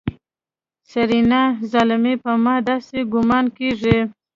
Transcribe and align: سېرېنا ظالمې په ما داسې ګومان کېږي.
سېرېنا 0.89 1.41
ظالمې 1.71 2.13
په 2.23 2.31
ما 2.43 2.55
داسې 2.69 2.97
ګومان 3.13 3.45
کېږي. 3.57 3.97